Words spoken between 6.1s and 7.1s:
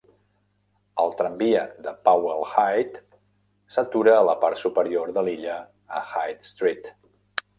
Hyde Street.